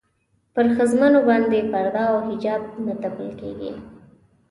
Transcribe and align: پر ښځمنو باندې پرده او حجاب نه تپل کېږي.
پر 0.53 0.65
ښځمنو 0.75 1.19
باندې 1.29 1.59
پرده 1.71 2.01
او 2.11 2.17
حجاب 2.27 2.61
نه 2.85 2.93
تپل 3.01 3.29
کېږي. 3.39 3.71